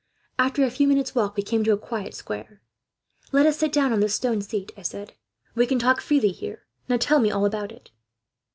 [0.39, 2.59] "After a few minutes' walk, we came to a quiet square.
[3.31, 5.13] "'Let us sit down on this stone seat,' I said.
[5.53, 6.65] 'We can talk freely here.
[6.89, 7.91] Now, tell me all about it.'